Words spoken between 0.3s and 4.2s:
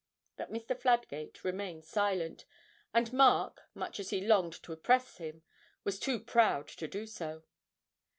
But Mr. Fladgate remained silent, and Mark, much as he